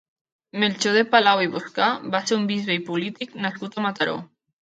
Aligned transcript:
Melcior 0.61 0.95
de 0.99 1.03
Palau 1.09 1.41
i 1.47 1.49
Boscà 1.57 1.89
va 2.15 2.23
ser 2.29 2.39
un 2.39 2.47
bisbe 2.53 2.77
i 2.79 2.83
polític 2.89 3.39
nascut 3.47 3.77
a 3.83 3.87
Mataró. 3.89 4.19